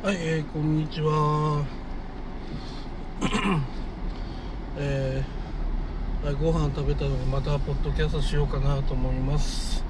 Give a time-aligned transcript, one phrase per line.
[0.00, 1.66] はい、えー、こんにちは。
[4.78, 9.84] えーはい、ご飯食べたのでまたポッドキャストしようかなと思います。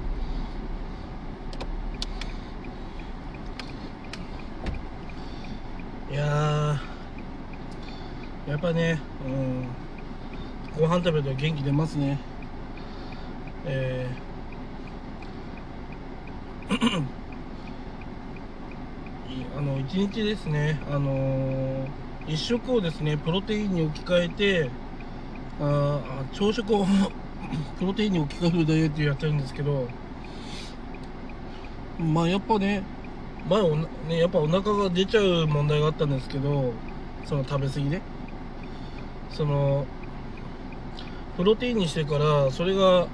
[6.10, 6.80] いや、
[8.46, 9.66] やっぱね、うん、
[10.80, 12.18] ご飯食べたら元気出ますね。
[13.66, 17.17] えー
[19.56, 21.86] あの1日ですね、あのー、
[22.26, 24.70] 1食をですねプロテインに置き換えて
[25.60, 26.86] あ朝食を
[27.78, 29.88] プロテインに置き換えるダイエットやってるんですけど
[31.98, 32.82] まあやっぱね
[33.48, 36.72] 前おなねやっぱお腹が出ちゃう問題があったんですけど
[37.24, 38.00] その食べ過ぎで。
[39.38, 39.86] その
[41.36, 43.06] プロテインにしてからそれが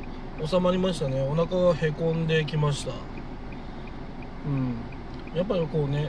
[0.43, 1.21] 収まりましたね。
[1.21, 2.93] お腹がへこんできました。
[4.47, 5.37] うん。
[5.37, 6.09] やっぱりこうね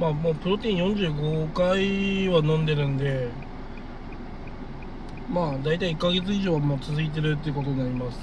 [0.00, 3.28] まあもうプロテイン45回は飲んでるんで
[5.28, 8.18] まあ大体1ヶ月以上も続いてるってことになります。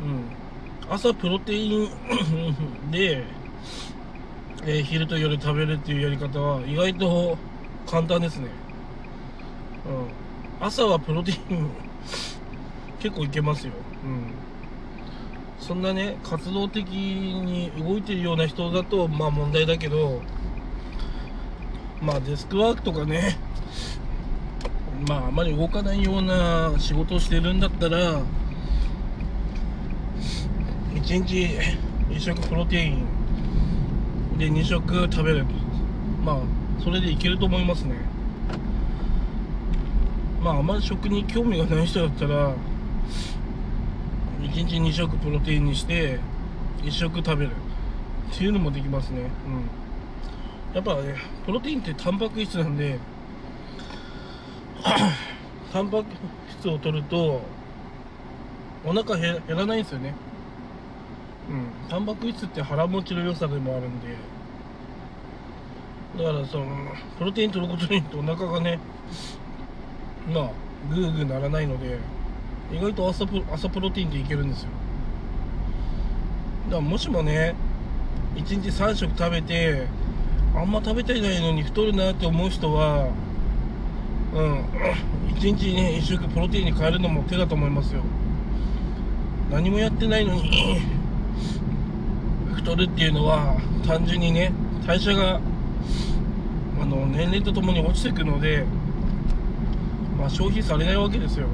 [0.00, 0.92] うん。
[0.92, 1.88] 朝プロテイン
[2.90, 3.24] で、
[4.64, 7.38] えー昼と夜食べるっていうやり方は意外と
[7.86, 8.48] 簡単ですね。
[10.60, 10.66] うん。
[10.66, 11.70] 朝はプロテイン
[12.98, 13.72] 結構いけますよ。
[14.04, 14.49] うん。
[15.60, 20.20] そんなね活動的に動いてるような人だとまあ問題だけど
[22.02, 23.38] まあデスクワークとかね
[25.08, 28.22] まああまり動かないような仕事をしてるんだったら
[30.94, 31.58] 1日
[32.08, 33.04] 1食プロテイン
[34.38, 35.44] で2食食べる。
[36.24, 36.38] まあ
[36.82, 37.94] それでいけると思いますね。
[40.42, 42.54] まああまり食に興味がない人だったら
[44.40, 46.18] 1日2食プロテインにして
[46.82, 47.50] 1食食べる。
[48.32, 49.22] っていうのもできますね。
[50.72, 50.74] うん。
[50.74, 52.98] やっぱねプロテインってタンパク質なんで
[55.72, 56.04] タンパク
[56.60, 57.42] 質を取ると
[58.84, 60.14] お腹減らないんですよね。
[61.50, 61.88] うん。
[61.88, 64.16] タンパク質って腹持ちの良さでもあるんで。
[66.18, 66.66] だからその
[67.18, 68.78] プロテイン取ることによってお腹がね
[70.32, 70.50] まあ
[70.92, 71.98] グーグーならないので
[72.72, 74.68] 意外と朝プ朝プロテインでいけるんですよ。
[76.66, 77.54] だからもしもね
[78.36, 79.86] 1日3食食べて
[80.54, 83.08] あんま食べたいないのに太るなって思う人は
[84.32, 84.64] うん
[85.34, 88.02] 1日ね1食プロテインに変えるのも手だと思いますよ。
[89.50, 90.80] 何もやってないのに
[92.54, 94.52] 太るっていうのは単純にね
[94.86, 95.40] 代謝が
[96.80, 98.64] あの年齢とともに落ちていくので、
[100.18, 101.46] まあ、消費されないわけですよ。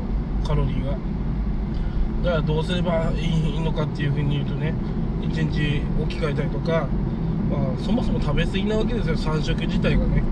[0.44, 0.92] カロリーが。
[2.24, 4.74] だからどうすればいいのかっていうふうに言うとね
[5.20, 6.88] 1日置き換えたりとか、
[7.50, 9.16] まあ、そもそも食べ過ぎなわけですよ。
[9.16, 10.22] 3食自体がね。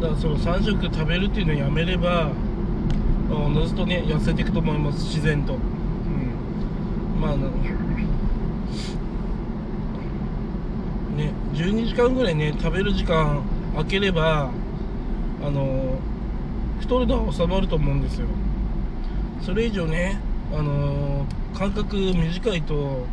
[0.00, 2.32] だからその3食食べるっていうのをやめれば
[3.30, 5.04] おのずとね痩せていくと思います。
[5.04, 5.54] 自然と。
[5.54, 7.20] うん。
[7.20, 7.50] まああの
[11.16, 13.42] ね12時間ぐらいね食べる時間
[13.74, 14.50] 空ければ
[15.42, 15.98] あの
[16.80, 18.26] 太るのは収まると思うんですよ
[19.42, 20.18] それ以上ね
[20.52, 23.06] あの間隔短いと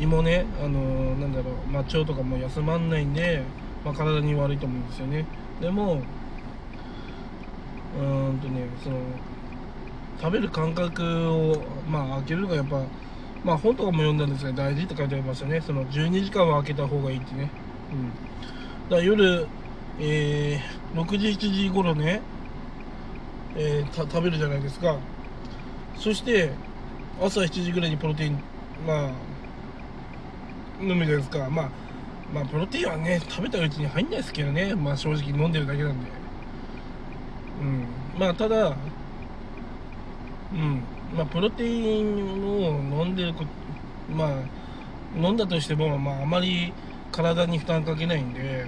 [0.00, 3.42] 胃もねあのなんだろう、まあ、腸とかも休まんないんで、
[3.84, 5.24] まあ、体に悪いと思うんですよね。
[5.60, 6.02] でも
[7.98, 8.96] うーんとねその
[10.20, 12.82] 食べる間隔をまあ空けるのがやっぱ
[13.44, 15.60] まあ本とかも読んだんですが大事って書いてありましたね。
[15.60, 17.50] その12時間は空けた方がいいってね。
[17.92, 18.10] うん。
[18.90, 19.46] だから夜
[20.00, 22.20] えー、6時7時頃ね
[23.56, 24.96] えー食べるじゃないですか。
[25.98, 26.52] そして
[27.20, 28.38] 朝7時ぐらいにプロテイン
[28.86, 29.10] まあ
[30.80, 31.50] 飲むじゃないですか。
[31.50, 31.70] まあ
[32.32, 34.74] まあプロテインはね食べたうちに入んないですけどね。
[34.74, 36.10] まあ正直飲んでるだけなんで。
[37.60, 37.86] うん。
[38.18, 38.76] まあただ
[40.52, 40.82] うん。
[41.12, 43.34] まあプロテインを飲んでる
[44.08, 44.28] まあ
[45.16, 46.72] 飲んだとしてもまああまり
[47.10, 48.66] 体に負担かけないんで。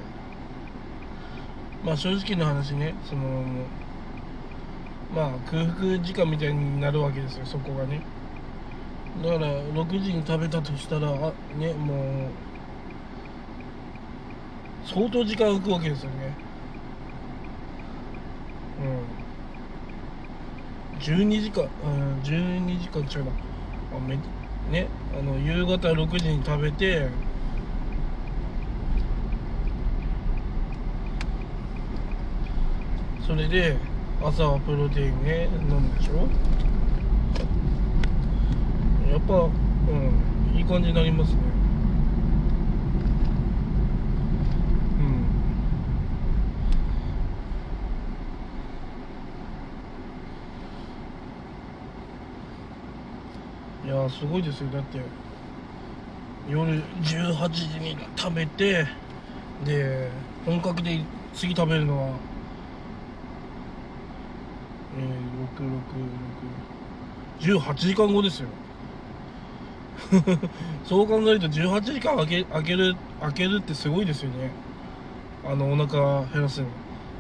[1.84, 2.94] まあ正直な話ね。
[3.08, 3.44] その
[5.14, 8.02] まあ空腹時間みたいになるわけですよそこがね。
[9.22, 12.30] だから6時に食べたとしたらあねもう
[14.86, 16.34] 相当時間浮くわけですよね。
[20.96, 21.00] うん。
[21.00, 23.32] 12時間うん12時間違うな。
[23.96, 24.16] あめ
[24.70, 24.86] ね
[25.18, 27.08] あの夕方6時に食べて
[33.26, 33.76] それで
[34.22, 36.28] 朝はプロテインね飲むでしょ？
[39.10, 39.46] やっぱう
[40.54, 41.38] んいい感じになりますね。
[53.84, 53.90] うん。
[53.90, 54.70] いやすごいですよ。
[54.70, 55.00] だって
[56.48, 58.86] 夜18時に食べて
[59.64, 60.10] で
[60.44, 61.00] 本格で
[61.34, 62.29] 次食べるのは
[65.00, 68.48] えー、6618時間後ですよ。
[70.84, 74.50] そう考えると18時間空け空ける空けるってすごいですよね。
[75.44, 76.66] あのお腹減らすの。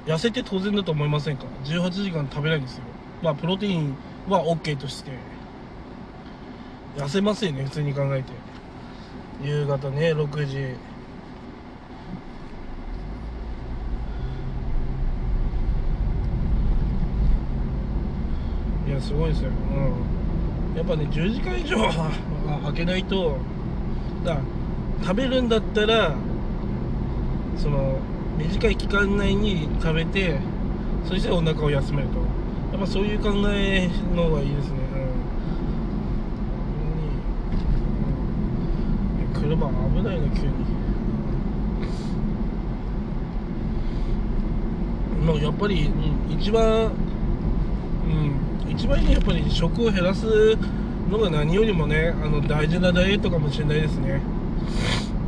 [0.06, 2.82] 痩せて当然だと思いませんか？18時間食べないんですよ。
[3.22, 3.94] まあプロテイン
[4.28, 5.12] は OK として。
[6.96, 8.32] 痩せますよね普通に考えて。
[9.42, 10.89] 夕方ね6時。
[19.00, 19.50] すごいですよ。
[19.50, 20.76] うん。
[20.76, 22.10] やっぱね10時間以上は
[22.66, 23.36] 開けないと
[24.24, 24.38] だ
[25.02, 26.14] 食べるんだったら
[27.56, 27.98] その
[28.38, 30.38] 短い期間内に食べて
[31.08, 32.20] そしてお腹を休めると。
[32.70, 34.78] やっぱそういう考えの方がいいですね、
[39.34, 40.52] うん、車危ないな急に。
[45.26, 46.92] もうやっぱり、うん、一番
[48.70, 50.56] 一番いいのはやっぱり食を減らす
[51.10, 54.20] のが何よりもねあの大事なダイエットかもしれないですね。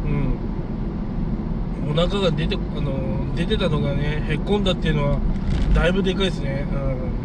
[0.04, 0.38] うん。
[1.90, 5.18] お腹が出てあの出てたのがねへっこんだっていうのは
[5.74, 6.76] だいぶでかいですね、う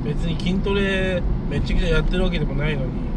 [0.02, 3.08] ん、別に筋トレめっちゃくちゃやってるわけでもないのに。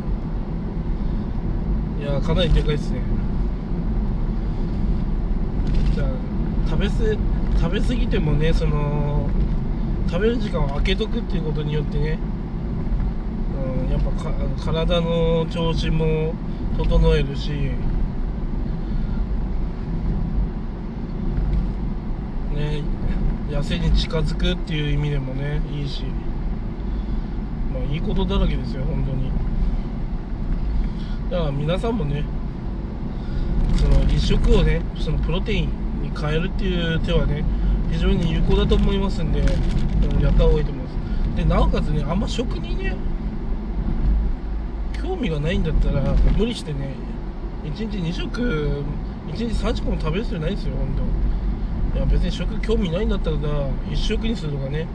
[2.00, 3.00] いやかなりでかいですね。
[5.94, 6.08] じゃあ
[6.68, 7.16] 食べす
[7.60, 9.28] 食べ過ぎてもねその
[10.08, 12.18] 食べる時間を空けとくっていうことによってね、
[13.90, 14.32] やっぱか
[14.64, 16.34] 体の調子も
[16.78, 17.50] 整えるし。
[22.54, 22.82] ね
[23.48, 26.04] 痩せに近づくっていう意味でもねいいし。
[27.72, 29.30] まあいいことだらけですよ本当に。
[31.30, 32.24] だから皆さんもね
[33.76, 35.68] その一食をねそのプロテイン
[36.02, 37.44] に変えるっていう手はね
[37.90, 39.48] 非常に有効だと思いますんでやっ
[40.34, 41.36] た方がいいと思います。
[41.36, 42.96] でなおかつねあんま食にね
[45.20, 46.94] 味がないんだったら無理してね
[47.64, 48.40] 1日2食
[49.28, 50.88] 1日3食も食べる必要ないですよ本
[51.92, 51.98] 当。
[51.98, 54.86] いや別に食興味ないんだったら1食にするとかね。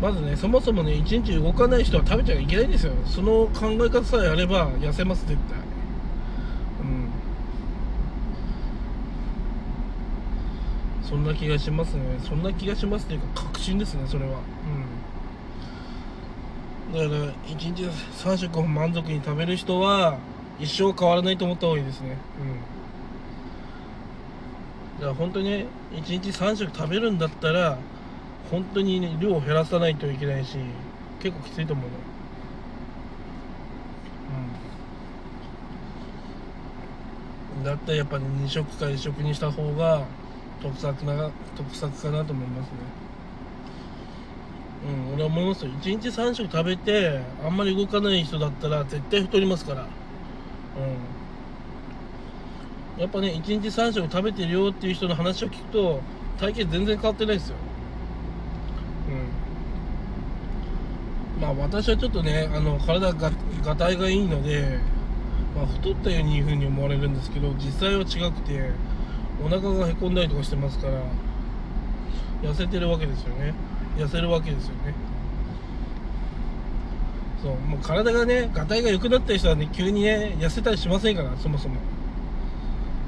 [0.00, 2.92] まずねそもそもね1日動かない人は食べちゃいけないんですよ。
[3.06, 5.56] その考え方さえあれば痩せます絶対。
[11.02, 12.02] そんな気がしますね。
[12.28, 14.32] そんな気がしますっていうか確信ですねそれは。
[14.32, 14.40] うん。
[16.92, 20.18] だから1日3食満足に食べる人は
[20.58, 22.16] 一生変わらないと思った方がいいですね。
[22.40, 22.60] うん。
[25.00, 27.78] だから本当にね1日3食食べるんだったら
[28.50, 30.56] 本当にね量を減らさないといけないし
[31.20, 31.96] 結構きついと思うの
[37.56, 37.64] うん。
[37.64, 40.06] だったらやっぱり2食か1食にした方が
[40.62, 42.76] 得策な得策かなと思いますね。
[44.84, 45.70] うん俺は思いますよ。
[45.70, 49.82] 1日3食食べてあんまり動かない人だったら絶対太りますから。
[49.82, 49.88] うん。
[53.00, 56.00] やっぱね1日3食食べてるよっていう人の話を聞くと
[56.38, 57.56] 体型全然変わってないですよ。
[59.08, 59.10] う
[61.38, 61.42] ん。
[61.42, 63.30] まあ私はちょっとねあの体が
[63.64, 64.78] がたいがいいので、
[65.56, 68.70] まあ、太ったようにいうふうに思われるんですけど実際は違くて
[69.44, 71.02] お腹がへこんだりとかしてますから
[72.42, 73.54] 痩せてるわけですよね。
[73.96, 74.94] 痩せるわけですよね。
[77.42, 81.76] そうもう体がねがたいが良くなった人はね急にね痩せたりしませんからそもそも。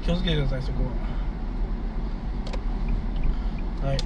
[0.03, 0.83] 気をつけてくださいそこ
[3.81, 3.89] は。
[3.89, 3.97] はい。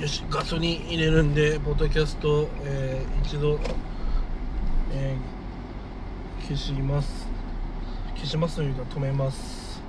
[0.00, 3.58] よしガソリン入れるんでポッドキャスト、えー、一度、
[4.92, 7.26] えー、消します。
[8.14, 9.82] 消しますというか止めます。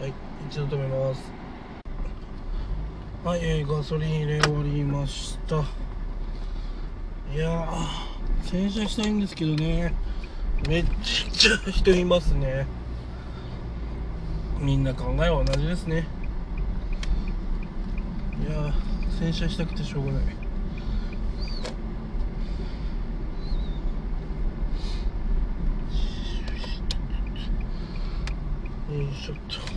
[0.00, 0.12] はい
[0.48, 1.41] 一度止めます。
[3.24, 5.54] はい、えー、ガソリン入れ終わりました。
[7.32, 9.94] いやー洗車したいんですけどね。
[10.68, 12.66] めっちゃ人いますね。
[14.58, 16.04] みんな考えは同じですね。
[18.44, 18.74] いや
[19.20, 20.24] 洗車したくてしょうがない。
[28.96, 29.71] よいしょっと。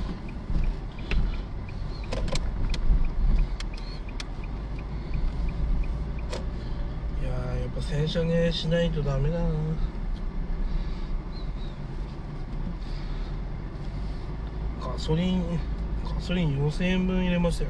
[7.87, 9.45] 洗車ねしないとダメだな。
[14.81, 15.59] ガソリン
[16.03, 17.69] ガソリン4000円分入れましたよ。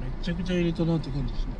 [0.00, 1.52] めちゃくちゃ入れたなって感じですね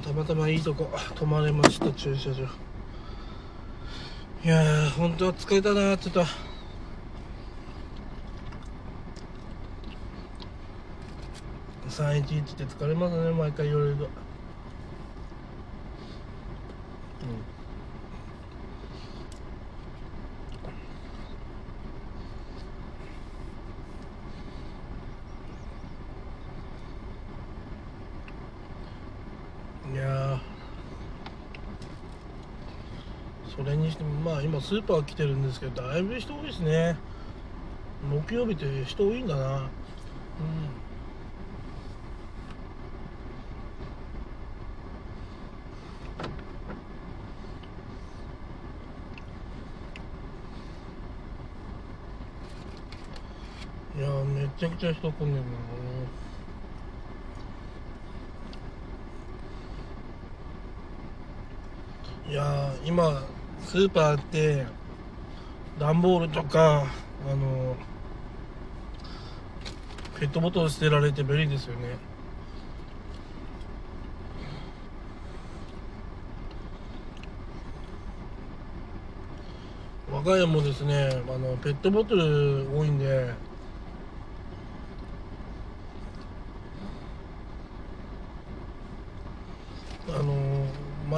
[0.00, 2.44] たまたまいいとこ泊まれました駐車場。
[4.44, 6.24] いやー本当は疲れたなちょっと。
[11.88, 14.08] 311って疲れますね毎回いろいろと
[29.88, 30.38] うんいやー
[33.56, 36.96] それにしてもまあ今スーパー来てるんですけどだいぶ人多いですね。
[38.10, 39.70] 木曜日って人多いんだな。
[53.96, 54.00] うん。
[54.00, 55.50] いやーめちゃくちゃ人混んでるな。
[62.32, 63.37] いやー今
[63.68, 64.64] スーパーって
[65.78, 66.86] 段ボールとか
[67.30, 67.76] あの
[70.18, 71.98] ペットボトル捨てられて便利ですよね。
[80.10, 83.34] 我が家もですねあのペットボトル多いんで
[90.08, 90.64] あの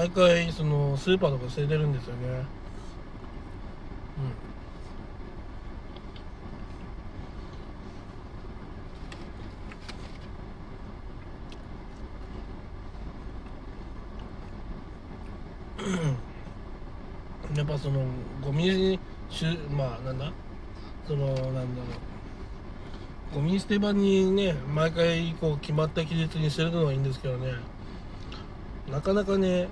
[0.01, 2.47] 毎回そのスーパーとか捨ててるんですよね。
[17.53, 17.59] うん。
[17.59, 18.01] やっぱその
[18.41, 20.33] ゴミしゅまあなんだ？
[21.07, 21.63] そのなんだろ
[23.33, 23.35] う。
[23.35, 27.53] ゴミ捨て場にね毎回こう決まった期日にしてるのはいいんですけどね。
[28.91, 29.69] なかなかね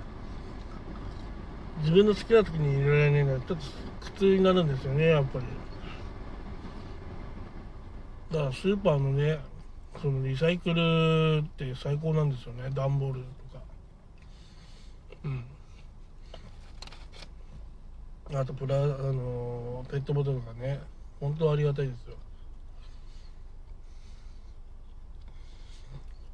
[1.80, 3.64] 自分の好きな時に入れられないのはちょっと
[4.00, 5.44] 苦痛になるんですよねやっぱり。
[8.30, 9.38] だからスーパーのね
[10.00, 13.20] そのリサイクルって最高なんですよね段ボール
[13.52, 13.64] とか。
[15.24, 15.44] うん。
[18.38, 20.80] あとプラあのペットボトルがね
[21.20, 22.16] 本当ありがたいですよ。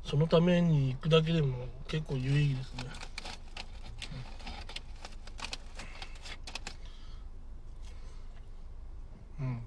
[0.04, 2.84] そのために行くだけでも結構有意義ですね
[9.40, 9.60] うん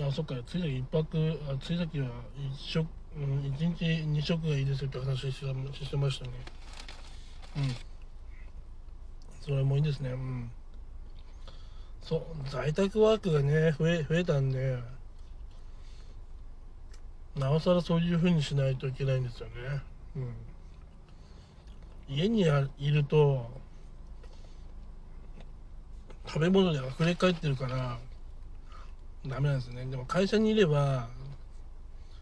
[0.00, 2.86] あそっかついさき一泊あついさきは一食
[3.16, 6.32] うん一日二食がいいですよって話してしてましたね。
[7.58, 7.74] うん。
[9.40, 10.10] それもいいですね。
[10.10, 10.50] うん。
[12.02, 12.20] そう
[12.50, 14.78] 在宅ワークがね増え増えたんで
[17.36, 19.52] なおさらそういう風にしないといけないんですよね。
[20.16, 20.34] うん。
[22.08, 23.48] 家にあいると
[26.26, 27.98] 食べ物で溢れ返ってるから
[29.26, 29.86] ダメなんですね。
[29.86, 31.08] でも会社にいれば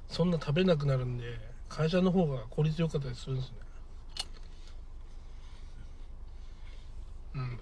[0.09, 1.25] そんな食べなくなるんで
[1.69, 3.57] 会社の方が効率良かったりするんですね。
[7.35, 7.59] うん。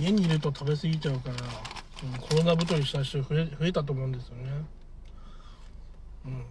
[0.00, 4.50] 家にいると食べ過ぎちゃうから、うん、コロナ太りした人増え増えたと思うんですよね。
[6.26, 6.44] うん。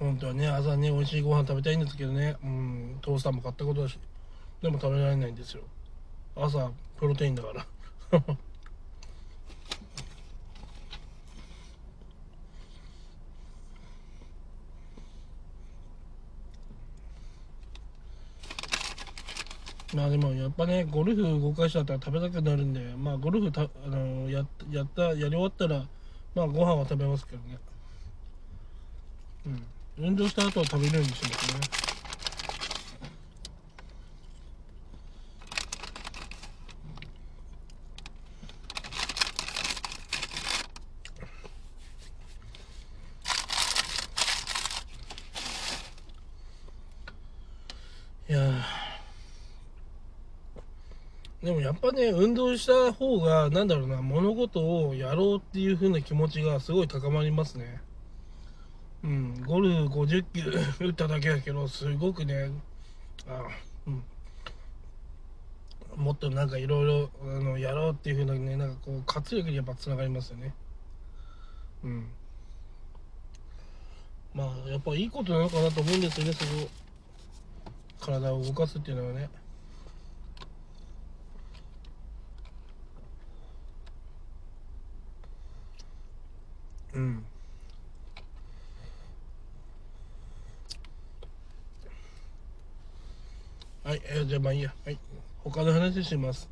[0.00, 2.36] 本当はね朝ね美味しいご飯食べたいんですけどね。
[2.42, 2.98] うん。
[3.00, 3.98] トースターも買ったことだし
[4.62, 5.62] でも食べられないんですよ。
[6.36, 7.66] 朝プロテインだから。
[19.94, 25.86] まあでもやっぱねゴルフ5回したったら食べたくなるんでまあゴルフたあのややったやり終わったら
[26.34, 27.58] まあご飯は食べますけどね。
[29.46, 29.66] うん。
[29.98, 31.60] 運動した後は食べるようにしますね
[48.28, 57.80] いやーでもやっぱね運動した方がなんだろうな物事をやろうっていう風な気持ちがすごい高まりますね。
[59.04, 60.50] うんゴルフ50球
[60.86, 62.50] 打っただけだけどすごくね
[63.28, 63.46] あ
[63.86, 64.02] うん。
[65.96, 70.54] もっとなんかいろいろあのやろうっていう風なねなんかこう活力にやっぱつながりますよね。
[71.84, 72.08] うん。
[74.34, 76.68] まあやっぱいいことなのかなと思うんですよねその
[78.00, 79.30] 体を動かすっていうのはね。
[86.96, 87.22] うん、
[93.84, 94.98] はい、えー、じゃあまあいいや、はい、
[95.44, 96.48] 他の話します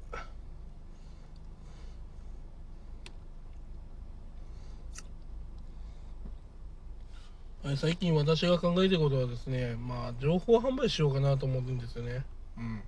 [7.62, 12.22] はい、最近私が考えてることはですね、まあ、情報販売しようかなと思ってるんですよね。
[12.58, 12.82] うん。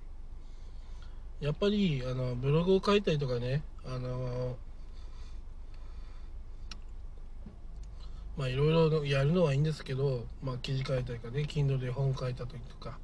[1.39, 4.55] やっぱり、あの、ブログを書いたりとかね、あの、
[8.37, 12.99] まあいろいろやるのはいいんですけど、まあ、記事書いたりとかね Kindle で本書いた時とか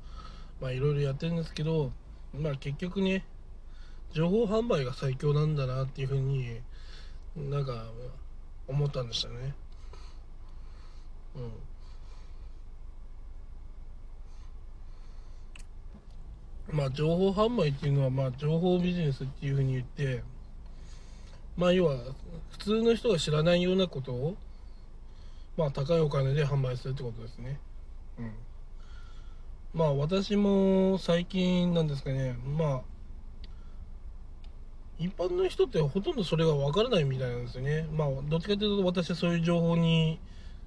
[0.61, 1.91] まあいろいろやってるんですけど
[2.33, 3.25] まあ結局ね
[4.13, 6.59] 情報販売が最強なんだなっていうふうに
[7.35, 7.85] なんか
[8.67, 9.55] 思ったんでしたね。
[11.35, 11.39] う
[16.73, 16.77] ん。
[16.77, 20.23] まあ情報販売っていうのはまあ情報ビジネスっていうふうに言って
[21.57, 21.97] まあ要は
[22.51, 24.37] 普通の人が知らないようなことを
[25.55, 27.59] まあ高いお金で販売するってことですね。
[28.17, 28.31] うん。
[29.73, 32.81] まあ私も最近なんですかねまあ
[34.99, 37.87] 一般の人ってほとんどそれがわからないみたいなんですよね。
[37.91, 40.19] まあどっちかというと私はそういう情報に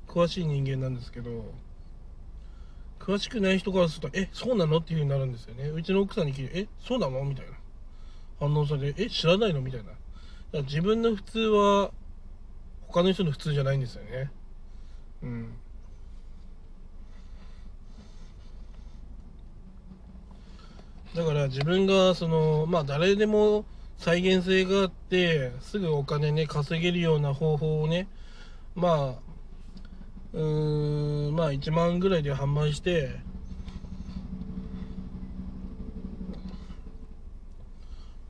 [0.08, 1.44] 詳しい人間なんですけど
[2.98, 4.78] 詳しくない人からするとえそうなの？
[4.78, 5.68] っていうふうになるんですよね。
[5.68, 7.24] うちの奥さんに聞いてえそうなの？
[7.24, 7.52] みたいな。
[8.40, 9.60] 反応されてえ知らないの？
[9.60, 9.90] みたいな。
[9.90, 9.98] だか
[10.52, 11.90] ら自分の普通は
[12.88, 14.30] 他の人の普通じゃないんですよね。
[15.22, 15.56] うん。
[21.14, 23.64] だから自分がそのまあ誰でも
[23.98, 28.08] 再現性があってすぐお金ね稼げるような方法をね
[28.76, 29.36] まあ
[30.32, 33.20] うーんまあ1万ぐらいで販売して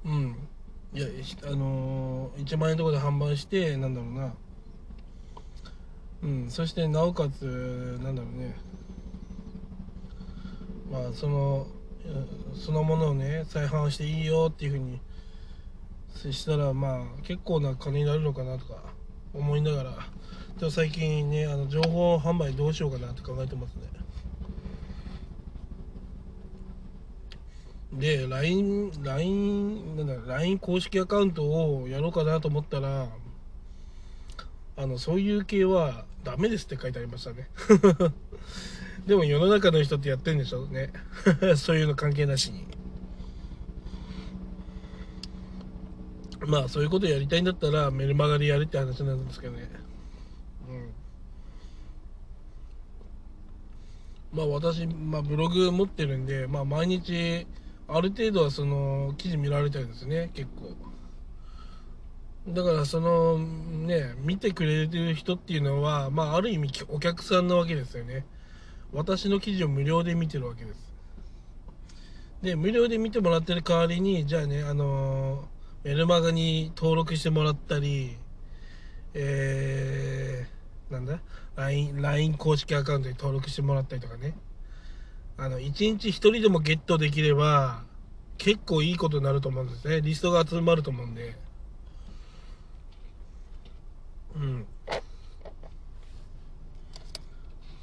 [0.05, 0.49] うん。
[0.95, 1.07] いや
[1.45, 4.35] あのー、1万円とかで販売してなんだろうな。
[6.27, 6.51] うん。
[6.51, 8.57] そしてなおかつなんだろうね。
[10.91, 11.67] まあその
[12.55, 15.01] そのものをね再販していいよっていうふうに
[16.15, 18.83] そしたらまあ結構な金になるのかなとか
[19.33, 20.17] 思いながら。
[20.59, 23.83] ちょ最近ねあの情報販売どうしようかなって考えてますね。
[27.93, 33.09] で LINE, LINE, なんだ LINE 公式アカウントをやろうかなと思ったら
[34.77, 37.49] あのそういう系はダメですって書いてありましたね。
[39.07, 40.93] でも世の中の人ってやってんでしょうね。
[41.57, 42.67] そういうの関係なしに。
[46.41, 49.71] まあそういうことやりたいんだったらメルマガでやるって話なんですけどね。
[50.69, 50.73] う
[54.35, 54.39] ん。
[54.39, 57.47] まあ私、まあ、ブログ持ってるんで、まあ、毎日
[57.87, 60.75] ある程度はその記事見られたいですね結構。
[62.49, 68.25] だからそのね見てくれてる人っていうのはまあある意味お客さんなわけですよね。
[68.93, 70.93] 私の記事を無料で見てるわけです。
[72.43, 75.49] で無料で見てもらってる代わりにじゃあねあの
[75.83, 78.17] メルマガに登録してもらったり
[79.19, 81.21] えー、なんだ
[81.57, 84.37] ？LINE, LINE 公式アカウントに登録してもらったりとかね。
[85.39, 85.63] あの1
[85.99, 87.83] 日1人でもゲットできれば
[88.39, 90.01] 結構いいことになると思うんですね。
[90.03, 91.46] リストが集まると思うんで。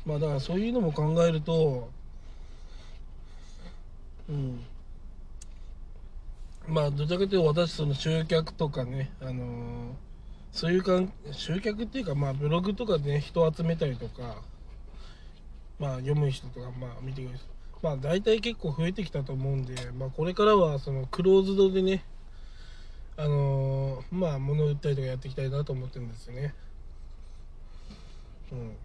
[0.06, 1.89] まあだからそういうのも考えると
[4.30, 4.60] うん。
[6.68, 9.36] まあどちらかというと私その集客とかねあのー、
[10.52, 14.38] そういうかん集客っていうかまあブログとかでね人集めたりとか
[15.80, 17.48] まあ読む人とかまあ見てくれる人。
[17.82, 22.06] まあ大体結構増えてきたと思うんでまあこれからはそのクローズドでね
[23.15, 26.54] あのー、まあ物売ったりとかやっていきたいなと思ってるんですよね。
[28.52, 28.76] うん。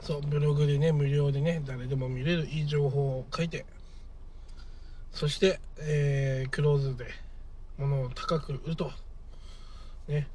[0.00, 3.66] そうブログでね無料でね誰でも見れるいい情報を書いて。
[5.12, 7.06] そして、えー、クローズで
[7.78, 8.92] 物を高く売ると。
[10.06, 10.28] ね。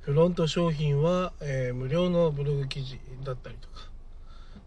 [0.00, 3.90] フロント商品は、えー、無料のブログ記事だったりとか。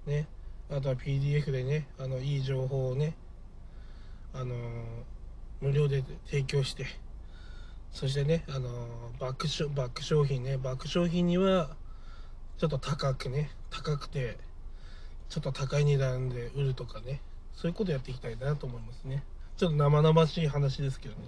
[0.05, 0.27] ね。
[0.69, 3.15] あとは PDF でねあのいい情報をね
[4.39, 4.55] あの、
[5.61, 6.85] 無料で提供して
[7.91, 8.69] そしてねあの、
[9.19, 11.75] バックバック商品ねバック商品には
[12.57, 14.37] ちょっと高くね高くて
[15.29, 17.21] ちょっと高い値段で売るとかね
[17.55, 19.23] そういうことやっていきたいなと思いますね。
[19.57, 21.21] ちょっと生々しい話ですけどね。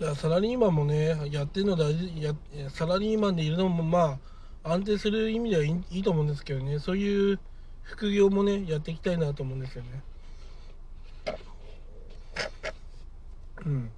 [0.00, 2.34] だからサラリーマンもねやってるの大事や
[2.70, 4.18] サラリーマンでいるのもま
[4.64, 6.80] あ安定する意味ではいいと思うんですけどね。
[6.80, 7.38] そういう
[7.86, 10.02] 副業もねやっていきたいなと思うんですよね。
[13.64, 13.90] うん。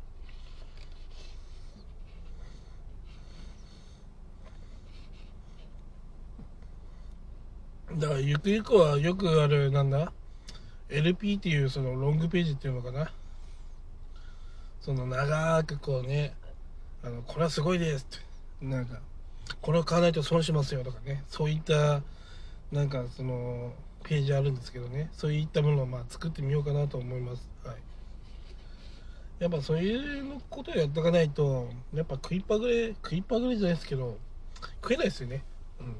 [7.99, 10.13] だからゆくゆくはよくあるなんだ
[10.89, 13.11] ？LP っていうそのロングページっていうのかな？
[14.81, 16.35] その長くこうね
[17.03, 18.29] あのこれはすごいですって。
[18.65, 19.01] なんか
[19.61, 21.25] これを買わないと損しますよとかね。
[21.29, 22.03] そういった
[22.73, 23.73] なんかその
[24.05, 25.09] ページあるんですけどね。
[25.13, 27.49] そういったものをまあ作ってみようかなと思います。
[27.65, 27.77] はい。
[29.39, 34.19] やっぱそういうことをやっておかないとやっぱ食いっぱぐれ食いっぱぐれじゃないですけど
[34.83, 35.45] 食えないですよね。
[35.81, 35.97] うん。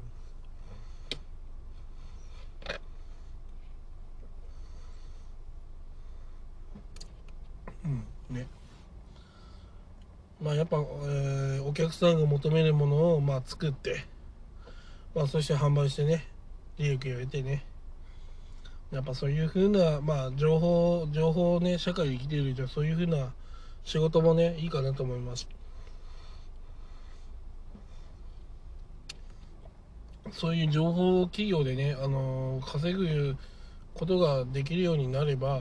[8.29, 8.35] うん。
[8.35, 8.47] ね。
[10.41, 14.05] まあやっぱ、えー、お客さんが求めるものをまあ作って
[15.15, 16.25] まあそして販売してね。
[16.79, 17.63] 利益を得てね。
[18.91, 23.31] やっぱそういうふうなまあ情報情報ね社会で生きている以上そういうふうな
[23.83, 25.47] 仕事もねいいかなと思います。
[30.31, 33.35] そういう情報企業でね、あの、稼ぐ
[33.95, 35.55] ことができるようになれば、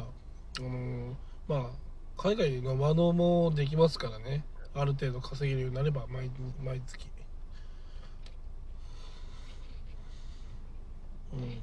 [0.59, 1.17] あの、
[1.49, 1.71] まあ
[2.19, 4.45] 海外の和能もできますからね。
[4.75, 6.31] ある程度稼げるようになれば毎
[6.63, 7.09] 毎月
[11.33, 11.59] うん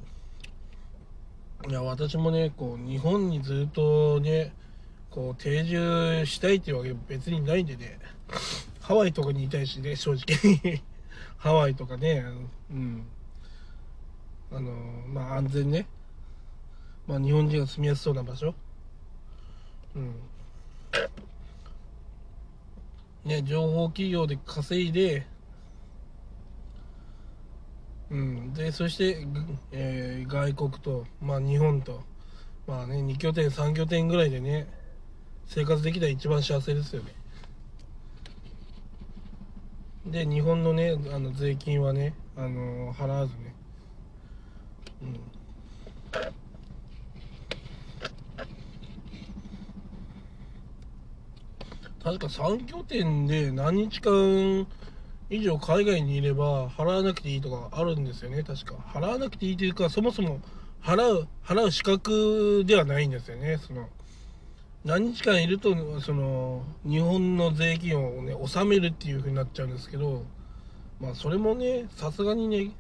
[1.67, 4.54] いや私もねこう日本にずっとね
[5.10, 7.99] こう定住したいっていうわけ別にないんでね。
[8.82, 10.82] ハワイとかにいたいしね正直。
[11.38, 12.23] ハワイとかね
[12.69, 13.08] うん。
[14.51, 14.71] あの
[15.08, 15.88] まあ安全ね。
[17.08, 18.54] まあ日本人が住みやすそうな場所。
[19.95, 20.15] うん。
[23.25, 25.25] ね、情報企業で稼いで、
[28.12, 29.26] うん、でそして、
[29.72, 32.04] えー、外国と、まあ、日本と、
[32.68, 34.68] まあね、2拠点、3拠点ぐらいでね、
[35.48, 37.13] 生活できたら一番幸せですよね。
[40.06, 43.56] で、日本のね、あの税金はね、あのー、払わずね、
[45.02, 45.20] うん。
[52.04, 54.68] 確か3拠点で何日間
[55.29, 58.43] 以上海外にいれば払わなくていいとかあるんですよね。
[58.43, 58.75] 確か。
[58.75, 60.39] 払わなくていいというかそもそも
[60.83, 63.57] 払う払う資格ではないんですよね。
[63.57, 63.89] その
[64.83, 70.23] 何日間いるとその日本の税金をね納めるっていう風になっちゃうんですけど
[71.01, 72.71] まあそれもねさすがにね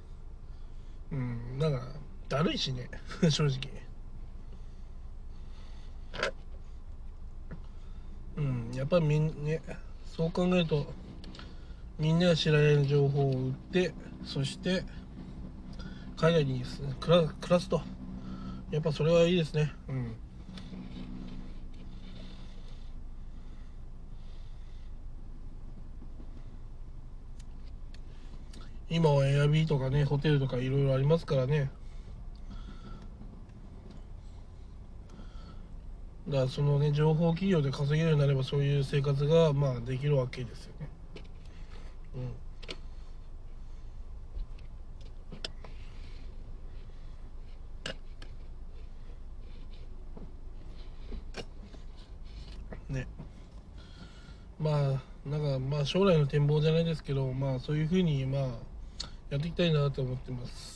[1.11, 1.81] うんなんか
[2.29, 2.89] だるいしね
[3.29, 3.59] 正直。
[8.37, 9.61] うんやっぱりみんね
[10.05, 10.85] そう考えると
[11.97, 13.93] みんなが知られる情報を売って
[14.25, 14.83] そして
[16.17, 16.63] 海外に
[16.99, 17.81] 暮らすと。
[18.71, 19.71] やっぱそれはいいですね。
[19.87, 20.15] うん。
[28.89, 31.71] 今はエアビーとかねホテルとかいろいろありますからね。
[36.27, 40.89] だからそのね情報企業で稼げるようになればそういう生活がまあできるわけですよね。
[42.15, 42.19] う
[52.91, 52.95] ん。
[52.95, 53.07] ね。
[54.59, 58.41] まあなんかまあ将来の展望じゃないですけどまあそういうふうにまあ
[59.29, 60.75] やっていきたいなと思ってます。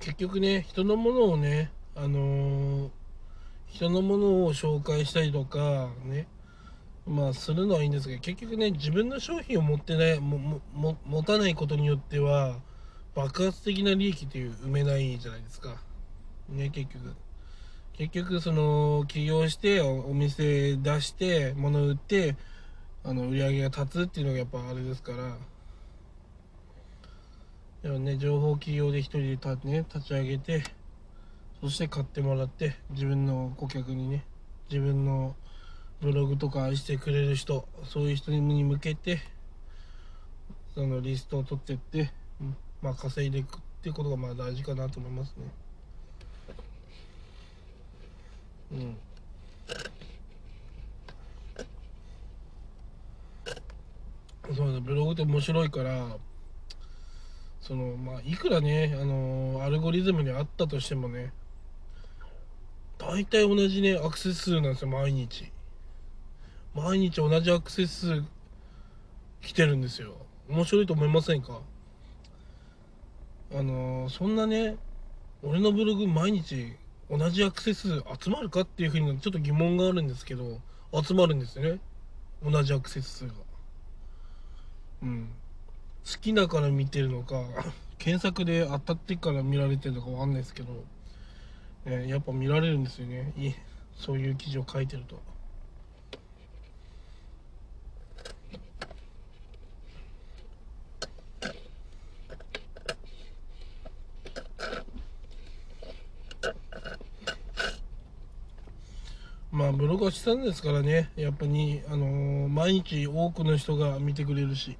[0.00, 2.90] 結局ね人のものをねあのー、
[3.70, 6.26] 人のものを紹介したりとかね。
[7.06, 12.60] まあするのはいいんですけど結局ね自分の商品を持ってないもも持たないことによっては
[13.14, 15.82] 爆発的な利益っていう埋めないじゃないですか。
[16.48, 17.14] ね結局。
[17.94, 22.36] 結局その起業してお店出して物売って
[23.04, 25.36] あの売り上げが立つっていうのがやっぱあれですから。
[27.82, 30.62] でもね情報企業で一人で,、ね、立ち上げて
[31.60, 34.24] そして買ってもらって自分の顧客にね
[34.70, 35.36] 自分の
[36.00, 39.20] ブログとか愛してくれる人そういう人に向けて
[40.74, 42.10] そのリストを取ってって、
[42.80, 45.44] まあ、稼いでいくってことがまあ大事かなと思いますね。
[48.72, 48.96] うん。
[54.54, 56.16] そうだブログって面白いから
[57.60, 61.32] そのまあいくらねあのアルゴリズムにあったとしてもね
[63.00, 65.50] 大体同じねアクセス数なんですよ毎日。
[66.74, 68.24] 毎日同じアクセス数
[69.40, 70.14] 来てるんですよ。
[70.48, 71.60] 面白いと思いませんか？
[73.52, 74.76] あのそんなね
[75.42, 76.76] 俺のブログ毎日
[77.10, 80.60] 同じアクセス数集まるかっていうふうにちょっと疑問があるんですけど
[80.92, 81.80] 集まるんですね。
[82.44, 83.32] 同じアクセス数が。
[85.02, 85.28] うん。
[86.04, 87.44] 好きだから見てるのか
[87.98, 90.84] 検索で当たってから見られてるのかわかんないですけど、
[91.86, 93.32] えーやっぱ見られるんですよね。
[93.36, 93.52] い
[93.96, 95.20] そういう記事を書いてると。
[109.52, 111.10] まあブログは資産ですからね。
[111.16, 114.76] やっぱり、あのー毎日多くの人が見てくれるし。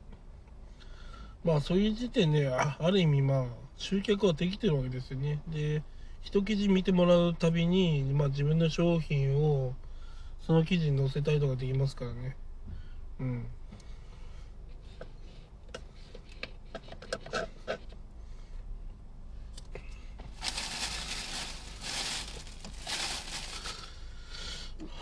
[1.44, 3.44] まあそういう時点であある意味まあ
[3.76, 5.40] 集客はできてるわけですよね。
[5.48, 5.82] で
[6.22, 9.74] 一記事見てもらうたびに、まあ、自分の商品を
[10.40, 12.36] その記事に載せたりとかできますからね。
[13.20, 13.46] うん。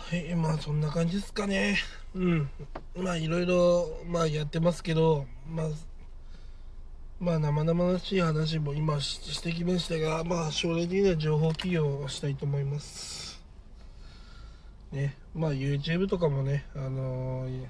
[0.09, 1.77] はいまあそんな感じですかね。
[2.15, 2.49] うん。
[2.95, 5.67] まあいろいろまあやってますけどまあ
[7.19, 13.41] まあ生々しい話も今してきましたがまあ将来的には情報企業をしたいと思います。
[14.93, 15.17] ね。
[15.35, 17.65] まあ YouTube とかもねあのー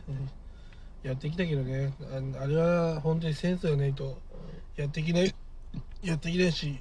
[1.01, 1.93] やってきたけどね。
[2.37, 4.19] ああれは本当にセンスがないと
[4.75, 5.33] やってきない
[6.03, 6.79] やってきないし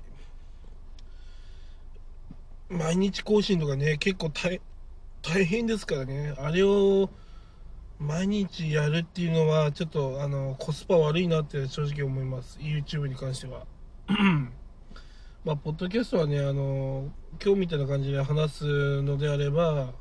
[2.68, 4.60] 毎日更新とかね結構大
[5.22, 6.34] 大変ですからね。
[6.36, 7.08] あれを
[8.00, 12.58] 毎日やるっていうのはちょっとあのコスパ悪いなって正直思います。
[12.60, 13.66] YouTube に関しては。
[15.44, 17.10] まあポッドキャストはねあの
[17.44, 19.92] 今日みたいな感じで話すのであれば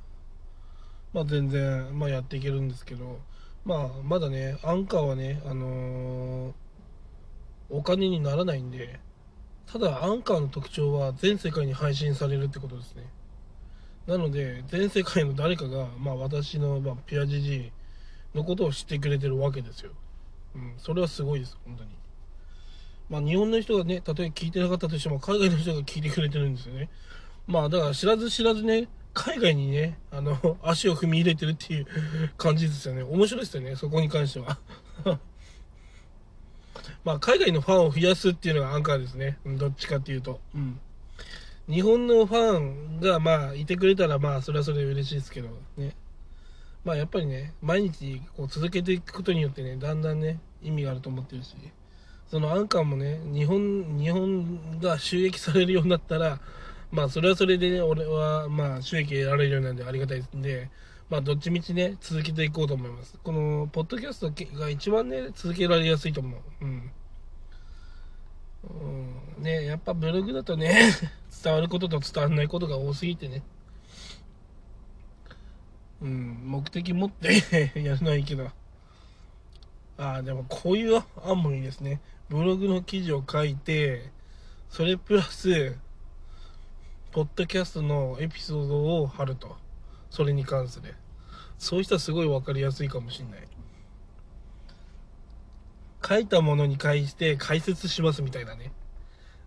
[1.14, 3.20] まあ全然、まあ、やっていけるんですけど
[3.66, 6.54] まあまだねアンカーはねあの
[7.70, 9.00] お金にならないんで
[9.72, 13.04] ただアンカーの特徴は全世界に配信されるってことですね。
[14.08, 17.74] なので全世界の誰かが、まあ、私の、まあ、ピアジジ
[18.36, 19.92] のことを知ってくれてるわけですよ、
[20.56, 21.90] うん、それはすごいです本当に。
[23.10, 26.90] まあ日本の人がねたとえ聞いてなかったとしても海外の人が聞いてくれてるんですよね。
[27.48, 31.88] まあだから知らず知らずね海外にねあの 足を踏み入れてるっていう
[32.38, 33.04] 感じですよね。
[33.04, 34.60] 面白いですよねそこに関しては。
[37.04, 39.38] まあ海外のファンを増やすっていうのがアンカーですね。
[39.46, 40.42] どっちかっていうと。
[40.54, 40.80] うん。
[41.70, 45.96] 日本のファンがまあいてくれたらまあそれはそれで嬉しいですけどね。
[46.88, 51.54] まあやっぱりね毎日こう続けていくことによってねだんだんね意味があると思ってるし
[52.32, 56.40] そのアンカーもね日本日本が収益されるようになったら
[56.90, 60.70] まあそれはそれでね俺はまあ収益得られるようになるんでありがたいですんで
[61.10, 63.18] まあどっちみちね続けていこうと思います。
[63.22, 66.42] このポッドキャストが一番ね続けられやすいと思う。
[66.62, 66.92] うん。
[69.38, 69.44] うん。
[69.44, 70.94] ねやっぱブログだとね
[71.44, 73.44] 伝わることと伝わらないことが多すぎてね。
[76.02, 76.42] うん。
[76.46, 78.52] 目的持って やるのはいけど。
[79.98, 82.02] ああでもこういう案もいいですね。
[82.30, 84.12] ブログの記事を書いて
[84.70, 85.76] それプラス
[87.12, 89.58] ポッドキャストのエピソードを貼ると。
[90.10, 90.96] それに関する。
[91.58, 93.48] そういう人はすごい分かりやすいかもしれない。
[96.08, 98.72] 書いたものに関して解説しますみたいなね。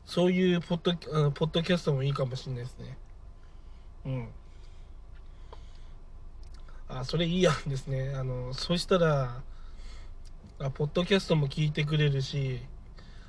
[0.04, 2.98] そういうポッドポッドキャストもいいかもしれないですね。
[4.04, 4.28] うん。
[6.92, 8.12] あそれいい案ですね。
[8.16, 9.42] あのそしたら
[10.58, 12.60] あポッドキャストも聞いてくれるし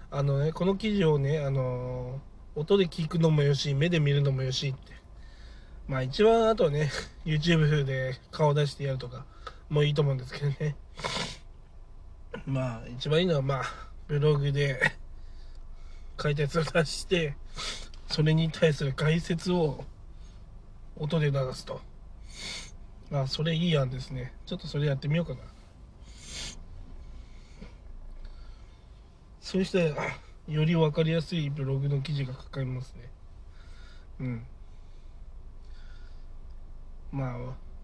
[0.10, 2.20] あのねこの記事をねあの
[2.56, 4.94] 音で聞くのもよし目で見るのもよしって。
[5.88, 6.90] まあ一番あとはね
[7.24, 9.26] YouTube で顔出してやるとか
[9.70, 10.76] もいいと思うんですけどね。
[12.46, 13.64] まあ一番いいのはまあ
[14.08, 14.80] ブログで
[16.22, 17.36] 書いたやつを出して
[18.08, 19.86] それに対する解説を
[20.98, 21.80] 音で流すと。
[23.12, 24.34] あそれいい案ですね。
[24.46, 25.40] ちょっとそれやってみようかな。
[29.42, 30.08] そうしたら
[30.48, 33.10] より分かりやすいブログの記事が書かれますね。
[34.22, 34.46] うん。
[37.12, 37.38] まあ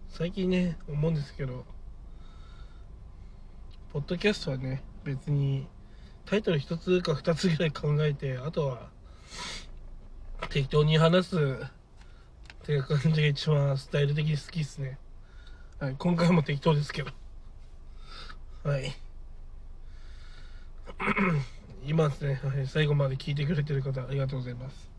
[0.08, 1.66] 最近ね思うんですけど
[3.92, 5.66] ポッドキャストはね別に
[6.24, 8.88] タイトル1つか2つぐらい考えてあとは
[10.48, 11.40] 適当に話すっ
[12.64, 14.98] ていう感じが一番スタイル的に好きですね。
[15.80, 17.12] はい今回も適当ですけど。
[18.64, 18.92] はい。
[21.86, 24.90] 今ですね、はい、最後まで聞いてくれてる方ありがとうございます。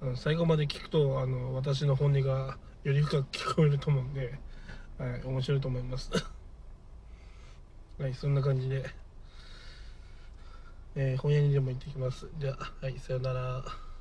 [0.00, 4.40] あの最後まで聞くとあの私の本音がより深く聞こえると思うんで、
[4.98, 6.10] はい、面白いと思います。
[8.00, 8.84] はいそんな感じで、
[10.96, 12.26] えー本屋にでも行ってきます。
[12.40, 13.91] でははいさよなら。